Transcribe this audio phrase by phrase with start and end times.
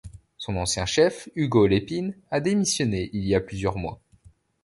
[0.39, 4.01] Son ancien chef, Hugo Lépine, a démissionné il y a plusieurs mois.